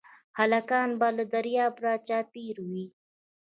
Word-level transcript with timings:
هلکان 0.37 0.89
به 0.99 1.07
له 1.17 1.23
ربابه 1.45 1.81
راچاپېر 1.85 2.55
وي 2.67 2.85